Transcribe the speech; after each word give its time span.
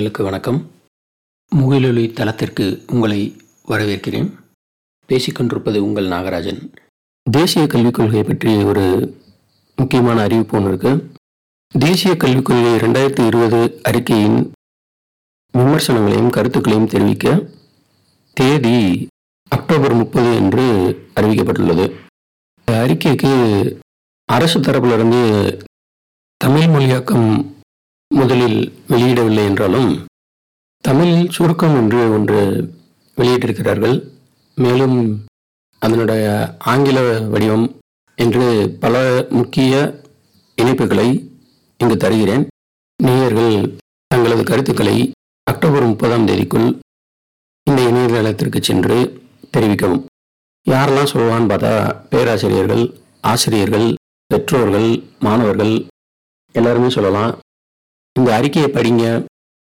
நேயர்களுக்கு 0.00 0.22
வணக்கம். 0.22 0.70
முகிலொலி 1.48 2.12
தளத்திற்கு 2.12 2.84
உங்களை 2.86 3.36
வரவேற்கிறேன். 3.68 4.32
பேசிக்கொண்டிருப்பது 5.08 5.78
உங்கள் 5.78 6.06
நாகராஜன். 6.06 6.72
தேசிய 7.30 7.66
கல்விக் 7.66 7.94
கொள்கை 7.94 8.22
பற்றி 8.22 8.62
ஒரு 8.62 9.16
முக்கியமான 9.76 10.22
அறிவிப்பு 10.22 10.56
ஒன்று 10.56 10.68
இருக்கு. 10.68 11.12
தேசிய 11.78 12.16
கல்விக் 12.16 12.44
கொள்கை 12.44 12.72
ரெண்டாயிரத்தி 12.72 13.26
இருபது 13.26 13.80
அறிக்கையின் 13.82 14.52
விமர்சனங்களையும் 15.52 16.30
கருத்துக்களையும் 16.30 16.88
தெரிவிக்க 16.88 17.48
தேதி 18.32 19.06
அக்டோபர் 19.48 19.94
முப்பது 19.94 20.34
என்று 20.34 20.64
அறிவிக்கப்பட்டுள்ளது. 21.16 21.94
அறிக்கைக்கு 22.70 23.32
அரசு 24.24 24.60
தரப்பிலிருந்து 24.60 25.62
தமிழ் 26.36 26.62
மொழியாக்கம் 26.62 27.58
முதலில் 28.10 28.60
வெளியிடவில்லை 28.90 29.44
என்றாலும் 29.50 29.90
தமிழில் 30.84 31.30
சுருக்கம் 31.36 31.76
என்று 31.80 32.00
ஒன்று 32.16 32.40
வெளியிட்டிருக்கிறார்கள். 33.16 33.96
மேலும் 34.54 34.96
அதனுடைய 35.82 36.24
ஆங்கில 36.72 36.98
வடிவம் 37.32 37.66
என்று 38.18 38.46
பல 38.84 38.94
முக்கிய 39.38 39.74
இணைப்புகளை 40.58 41.08
இங்கு 41.80 41.96
தருகிறேன். 41.96 42.44
நேயர்கள் 42.96 43.54
தங்களது 44.06 44.44
கருத்துக்களை 44.44 44.96
அக்டோபர் 45.46 45.86
முப்பதாம் 45.90 46.26
தேதிக்குள் 46.28 46.68
இந்த 47.66 47.80
இணையதளத்திற்கு 47.90 48.60
சென்று 48.60 48.98
தெரிவிக்கவும். 49.54 50.02
யாரெல்லாம் 50.66 51.12
சொல்லுவான்னு 51.12 51.50
பார்த்தா 51.52 51.72
பேராசிரியர்கள் 52.10 52.84
ஆசிரியர்கள் 53.32 53.86
பெற்றோர்கள் 54.30 54.90
மாணவர்கள் 55.26 55.74
எல்லாருமே 56.54 56.90
சொல்லலாம். 56.96 57.32
இந்த 58.18 58.30
அறிக்கையை 58.36 58.68
படிங்க 58.72 59.04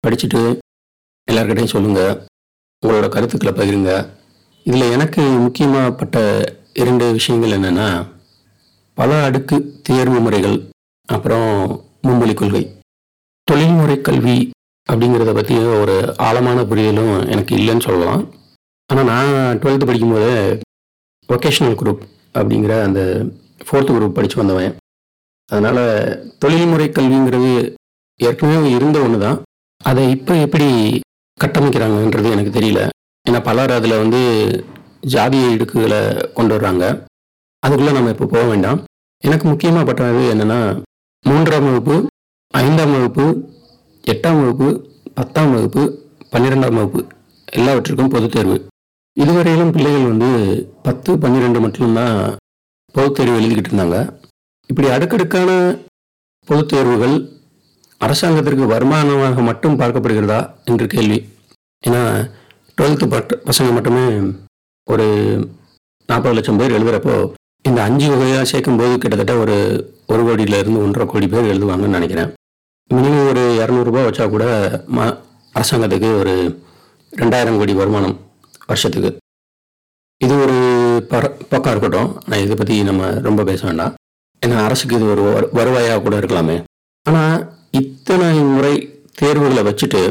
படிச்சுட்டு 0.03 0.41
எல்லார்கிட்டையும் 1.31 1.73
சொல்லுங்கள் 1.73 2.13
உங்களோட 2.83 3.07
கருத்துக்களை 3.09 3.53
பகிருங்க. 3.53 3.91
இதில் 4.65 4.93
எனக்கு 4.95 5.21
முக்கியமாகப்பட்ட 5.45 6.17
இரண்டு 6.73 7.05
விஷயங்கள் 7.17 7.55
என்னென்னா 7.57 7.87
பல 8.93 9.23
அடுக்கு 9.27 9.55
தேர்வு 9.87 10.19
முறைகள் 10.19 10.57
அப்புறம் 11.05 11.49
மும்மொழி 12.07 12.33
கொள்கை. 12.33 12.63
தொழில்முறை 13.47 13.95
கல்வி 14.01 14.37
அப்படிங்கிறத 14.91 15.31
பற்றி 15.33 15.55
ஒரு 15.81 15.95
ஆழமான 16.17 16.59
புரியலும் 16.63 17.13
எனக்கு 17.33 17.55
இல்லைன்னு 17.55 17.87
சொல்லலாம். 17.87 18.23
ஆனால் 18.89 19.09
நான் 19.11 19.59
டுவெல்த்து 19.61 19.89
படிக்கும்போது 19.89 20.31
ஒகேஷ்னல் 21.29 21.77
குரூப் 21.81 22.01
அப்படிங்கிற 22.39 22.73
அந்த 22.87 23.01
ஃபோர்த்து 23.65 23.91
குரூப் 23.97 24.17
படித்து 24.17 24.41
வந்தவன். 24.41 24.73
அதனால் 25.49 25.83
தொழில்முறை 26.39 26.87
கல்விங்கிறது 26.89 27.53
ஏற்கனவே 28.21 28.69
இருந்த 28.69 28.99
ஒன்று 28.99 29.19
தான் 29.19 29.41
அதை 29.83 30.09
இப்போ 30.09 30.35
எப்படி 30.35 30.99
கட்டமைக்கிறாங்கன்றது 31.39 32.31
எனக்கு 32.31 32.59
தெரியல. 32.59 32.89
ஏன்னா 33.29 33.43
பலர் 33.43 33.71
அதில் 33.71 33.97
வந்து 33.97 34.21
ஜாதிய 35.07 35.43
இடுக்குகளை 35.53 36.33
கொண்டு 36.33 36.59
வர்றாங்க. 36.59 37.05
அதுக்குள்ளே 37.59 37.91
நம்ம 37.91 38.09
இப்போ 38.09 38.25
போக 38.25 38.43
வேண்டாம். 38.43 38.83
எனக்கு 39.17 39.47
முக்கியமாக 39.47 39.83
பட்டது 39.83 40.33
என்னென்னா 40.33 40.83
மூன்றாம் 41.25 41.63
வகுப்பு 41.63 42.07
ஐந்தாம் 42.47 42.91
வகுப்பு 42.91 43.25
எட்டாம் 44.07 44.39
வகுப்பு 44.39 44.89
பத்தாம் 45.13 45.53
வகுப்பு 45.53 45.83
பன்னிரெண்டாம் 46.31 46.73
வகுப்பு 46.73 47.07
எல்லாவற்றிற்கும் 47.51 48.09
பொதுத் 48.09 48.31
தேர்வு. 48.31 48.67
இதுவரையிலும் 49.13 49.71
பிள்ளைகள் 49.71 50.07
வந்து 50.07 50.29
பத்து 50.83 51.17
பன்னிரெண்டு 51.17 51.59
மட்டும்தான் 51.59 52.35
பொதுத் 52.91 53.15
தேர்வு 53.15 53.39
எழுதிக்கிட்டு 53.39 53.71
இருந்தாங்க. 53.71 54.19
இப்படி 54.67 54.87
அடுக்கடுக்கான 54.89 55.77
பொதுத் 56.45 56.67
தேர்வுகள் 56.67 57.15
அரசாங்கத்திற்கு 58.01 58.65
வருமானமாக 58.65 59.43
மட்டும் 59.43 59.79
பார்க்கப்படுகிறதா 59.79 60.53
என்று 60.65 60.87
கேள்வி. 60.87 61.29
ஏன்னா 61.87 62.31
டுவெல்த்து 62.81 63.09
பட் 63.09 63.41
பசங்க 63.45 63.73
மட்டுமே 63.73 64.31
ஒரு 64.89 65.05
நாற்பது 66.07 66.35
லட்சம் 66.35 66.57
பேர் 66.57 66.71
எழுதுகிறப்போ 66.71 67.33
இந்த 67.63 67.83
அஞ்சு 67.83 68.09
வகையாக 68.09 68.57
சேர்க்கும்போது 68.57 68.97
கிட்டத்தட்ட 68.97 69.35
ஒரு 69.35 69.85
ஒரு 70.07 70.23
கோடியிலேருந்து 70.23 70.77
ஒன்றரை 70.77 71.07
கோடி 71.07 71.27
பேர் 71.27 71.43
எழுதுவாங்கன்னு 71.43 71.87
நினைக்கிறேன். 71.87 72.33
மினிமம் 72.93 73.27
ஒரு 73.27 73.65
இரநூறுபா 73.65 74.07
வச்சா 74.07 74.29
கூட 74.29 74.69
ம 74.95 75.17
அரசாங்கத்துக்கு 75.55 76.17
ஒரு 76.17 76.63
ரெண்டாயிரம் 77.17 77.57
கோடி 77.57 77.73
வருமானம் 77.73 78.19
வருஷத்துக்கு. 78.67 79.17
இது 80.17 80.41
ஒரு 80.41 80.53
பர 81.09 81.31
பக்கம் 81.49 81.77
இருக்கட்டும். 81.77 82.21
ஆனால் 82.25 82.43
இதை 82.43 82.55
பற்றி 82.55 82.83
நம்ம 82.83 83.09
ரொம்ப 83.09 83.43
பேச 83.43 83.65
வேண்டாம். 83.67 83.93
ஏன்னா 84.45 84.63
அரசுக்கு 84.63 84.95
இது 84.95 85.09
ஒரு 85.09 85.49
வரு- 85.53 85.55
வருவாயாக 85.55 86.01
கூட 86.01 86.19
இருக்கலாமே. 86.19 86.63
ஆனால் 87.03 87.50
இத்தனை 87.71 88.39
முறை 88.39 88.73
தேர்வுகளை 89.13 89.73
வச்சுட்டு 89.73 90.01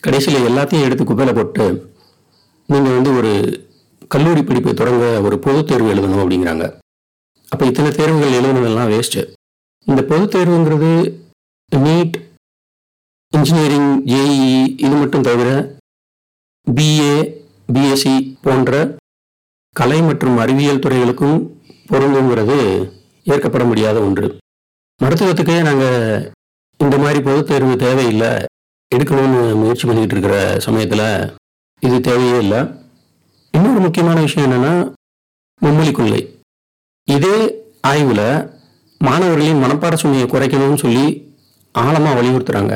கடைசியில் 0.00 0.46
எல்லாத்தையும் 0.50 0.82
எடுத்து 0.82 1.04
குப்பையில் 1.04 1.34
போட்டு 1.34 1.92
நீங்கள் 2.66 2.92
வந்து 2.92 3.16
ஒரு 3.16 3.32
கல்லூரி 4.08 4.42
படிப்பை 4.42 4.74
தொடங்க 4.74 5.20
ஒரு 5.20 5.38
பொதுத் 5.38 5.66
தேர்வு 5.66 5.94
எழுதணும் 5.94 6.22
அப்படிங்கிறாங்க. 6.22 6.80
அப்போ 7.48 7.66
இத்தனை 7.66 7.90
தேர்வுகள் 7.92 8.36
எழுதுனதெல்லாம் 8.38 8.90
வேஸ்ட்டு 8.92 9.32
இந்த 9.86 10.02
பொதுத் 10.02 10.34
தேர்வுங்கிறது 10.34 10.90
நீட் 11.76 12.16
இன்ஜினியரிங் 13.28 14.06
ஜேஇஇ 14.06 14.74
இது 14.78 14.94
மட்டும் 14.94 15.22
தவிர 15.22 15.78
பிஏ 16.66 17.14
பிஎஸ்சி 17.72 18.36
போன்ற 18.42 18.96
கலை 19.72 20.02
மற்றும் 20.02 20.36
அறிவியல் 20.36 20.78
துறைகளுக்கும் 20.78 21.60
பொருந்துங்கிறது 21.88 22.90
ஏற்கப்பட 23.24 23.64
முடியாத 23.64 24.00
ஒன்று. 24.00 24.36
மருத்துவத்துக்கே 25.00 25.62
நாங்கள் 25.62 26.32
இந்த 26.90 26.98
மாதிரி 27.02 27.20
பொது 27.26 27.40
தேர்வு 27.48 27.74
தேவையில்லை. 27.82 28.30
எடுக்கணும்னு 28.92 29.42
முயற்சி 29.58 29.84
பண்ணிக்கிட்டு 29.86 30.14
இருக்கிற 30.16 30.36
சமயத்தில் 30.64 31.02
இது 31.82 31.96
தேவையே 32.08 32.38
இல்லை. 32.44 32.60
இன்னொரு 33.54 33.80
முக்கியமான 33.84 34.16
விஷயம் 34.24 34.46
என்னென்னா 34.46 34.72
மும்மொழி 35.62 35.92
கொள்கை 35.98 36.22
இதே 37.08 37.36
ஆய்வில் 37.90 38.26
மாணவர்களின் 39.00 39.62
மனப்பாட 39.64 40.00
சுமையை 40.02 40.26
குறைக்கணும்னு 40.26 40.82
சொல்லி 40.84 41.06
ஆழமாக 41.74 42.16
வலியுறுத்துகிறாங்க 42.18 42.74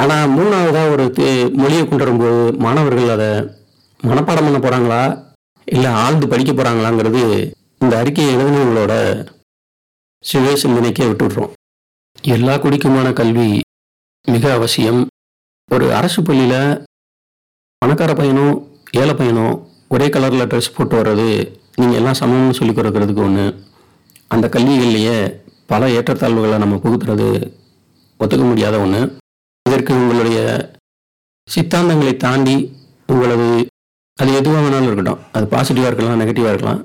ஆனால் 0.00 0.32
மூணாவதாக 0.36 0.94
ஒரு 0.94 1.06
மொழியை 1.62 1.84
கொண்டு 1.84 2.04
வரும்போது 2.04 2.58
மாணவர்கள் 2.66 3.14
அதை 3.18 3.30
மனப்பாடம் 4.00 4.48
பண்ண 4.48 4.60
போகிறாங்களா 4.60 5.04
இல்லை 5.76 5.92
ஆழ்ந்து 6.04 6.32
படிக்க 6.34 6.52
போகிறாங்களாங்கிறது 6.52 7.24
இந்த 7.84 7.94
அறிக்கையை 8.02 8.34
எழுதினவங்களோட 8.36 8.94
சுய 10.24 10.54
சிந்தனைக்கே 10.62 11.08
விட்டுடுறோம். 11.10 11.54
எல்லா 12.24 12.54
குடிக்குமான 12.62 13.08
கல்வி 13.18 13.46
மிக 14.26 14.44
அவசியம். 14.56 14.98
ஒரு 15.74 15.86
அரசு 15.98 16.20
பள்ளியில் 16.22 16.82
பணக்கார 17.82 18.12
பையனும் 18.14 18.54
ஏழை 19.00 19.14
பையனும் 19.14 19.54
ஒரே 19.94 20.06
கலரில் 20.14 20.48
ட்ரெஸ் 20.50 20.74
போட்டு 20.76 20.94
வர்றது 20.98 21.28
நீங்கள் 21.76 21.98
எல்லாம் 22.00 22.18
சமம்னு 22.20 22.56
சொல்லி 22.58 22.74
கொடுக்கறதுக்கு 22.74 23.22
ஒன்று 23.26 23.46
அந்த 24.34 24.48
கல்விகள்லையே 24.56 25.16
பல 25.72 25.88
ஏற்றத்தாழ்வுகளை 25.96 26.58
நம்ம 26.64 26.80
புகுத்துறது 26.84 27.28
ஒத்துக்க 28.20 28.44
முடியாத 28.50 28.78
ஒன்று 28.84 29.00
இதற்கு 29.66 29.94
உங்களுடைய 30.00 30.38
சித்தாந்தங்களை 31.48 32.14
தாண்டி 32.16 32.56
உங்களது 33.06 33.48
அது 34.18 34.30
எதுவாக 34.40 34.62
வேணாலும் 34.64 34.88
இருக்கட்டும். 34.88 35.20
அது 35.32 35.44
பாசிட்டிவாக 35.54 35.90
இருக்கலாம் 35.90 36.20
நெகட்டிவாக 36.22 36.52
இருக்கலாம். 36.54 36.84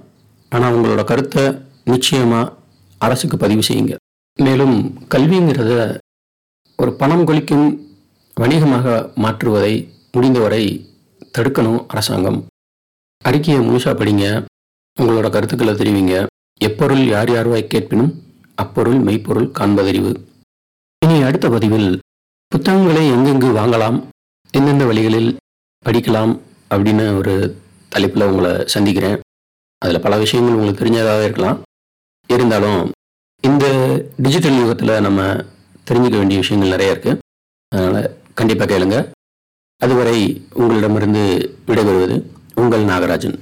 ஆனால் 0.52 0.76
உங்களோட 0.76 1.04
கருத்தை 1.04 1.44
நிச்சயமாக 1.84 2.54
அரசுக்கு 2.98 3.38
பதிவு 3.38 3.64
செய்யுங்க. 3.70 3.96
மேலும் 4.40 4.94
கல்விங்கிறத 5.10 5.98
ஒரு 6.78 6.94
பணம் 6.94 7.26
கொளிக்கும் 7.26 7.88
வணிகமாக 8.34 9.12
மாற்றுவதை 9.16 9.90
முடிந்தவரை 10.12 10.90
தடுக்கணும் 11.38 11.86
அரசாங்கம். 11.88 12.46
அறிக்கையை 13.24 13.68
முழுசாக 13.68 13.94
படிங்க. 13.96 14.46
உங்களோட 15.02 15.30
கருத்துக்களை 15.30 15.74
தெரிவிங்க. 15.74 16.26
எப்பொருள் 16.60 17.08
யார் 17.08 17.30
யார்வாய் 17.30 17.68
கேட்பினும் 17.68 18.14
அப்பொருள் 18.56 19.00
மெய்ப்பொருள் 19.00 19.52
காண்பதறிவு. 19.60 20.26
இனி 21.06 21.22
அடுத்த 21.22 21.50
பதிவில் 21.50 22.00
புத்தகங்களை 22.48 23.12
எங்கெங்கு 23.12 23.50
வாங்கலாம் 23.60 24.08
எந்தெந்த 24.52 24.86
வழிகளில் 24.86 25.38
படிக்கலாம் 25.86 26.40
அப்படின்னு 26.70 27.18
ஒரு 27.18 27.58
தலைப்பில் 27.90 28.24
உங்களை 28.24 28.68
சந்திக்கிறேன். 28.68 29.20
அதில் 29.78 30.02
பல 30.02 30.18
விஷயங்கள் 30.18 30.56
உங்களுக்கு 30.56 30.86
தெரிஞ்சதாக 30.86 31.24
இருக்கலாம். 31.24 31.62
இருந்தாலும் 32.28 32.92
இந்த 33.42 33.95
டிஜிட்டல் 34.26 34.60
யுகத்தில் 34.60 35.02
நம்ம 35.06 35.22
தெரிஞ்சுக்க 35.88 36.18
வேண்டிய 36.20 36.38
விஷயங்கள் 36.42 36.72
நிறைய 36.74 36.94
இருக்குது 36.94 37.20
அதனால் 37.72 38.08
கண்டிப்பாக 38.40 38.68
கேளுங்க. 38.72 38.98
அதுவரை 39.82 40.18
உங்களிடமிருந்து 40.54 41.24
விடைபெறுவது 41.68 42.16
உங்கள் 42.62 42.88
நாகராஜன். 42.92 43.38